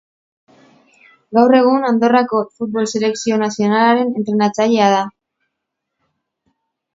Gaur 1.37 1.53
egun 1.57 1.85
Andorrako 1.89 2.39
futbol 2.61 2.87
selekzio 2.93 3.37
nazionalaren 3.43 4.11
entrenatzailea 4.23 4.89
da. 4.97 5.05